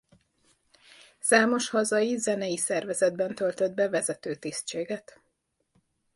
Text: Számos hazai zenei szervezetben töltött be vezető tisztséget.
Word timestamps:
Számos 1.19 1.69
hazai 1.69 2.17
zenei 2.17 2.57
szervezetben 2.57 3.35
töltött 3.35 3.73
be 3.73 3.89
vezető 3.89 4.35
tisztséget. 4.35 5.21